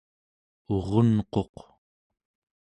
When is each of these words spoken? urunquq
urunquq 0.75 1.55